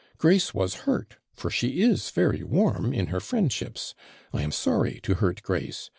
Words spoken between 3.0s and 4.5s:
her friendships. I